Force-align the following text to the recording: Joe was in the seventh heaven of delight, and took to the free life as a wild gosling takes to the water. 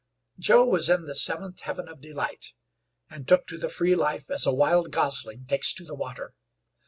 Joe 0.39 0.65
was 0.65 0.89
in 0.89 1.05
the 1.05 1.13
seventh 1.13 1.59
heaven 1.59 1.87
of 1.87 2.01
delight, 2.01 2.55
and 3.07 3.27
took 3.27 3.45
to 3.45 3.59
the 3.59 3.69
free 3.69 3.93
life 3.95 4.31
as 4.31 4.47
a 4.47 4.51
wild 4.51 4.89
gosling 4.91 5.45
takes 5.45 5.75
to 5.75 5.85
the 5.85 5.93
water. 5.93 6.33